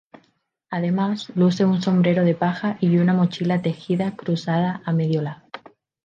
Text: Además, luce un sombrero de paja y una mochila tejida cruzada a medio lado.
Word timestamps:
Además, 0.71 1.31
luce 1.35 1.63
un 1.63 1.79
sombrero 1.79 2.23
de 2.25 2.33
paja 2.33 2.75
y 2.81 2.97
una 2.97 3.13
mochila 3.13 3.61
tejida 3.61 4.15
cruzada 4.15 4.81
a 4.83 4.91
medio 4.93 5.21
lado. 5.21 5.45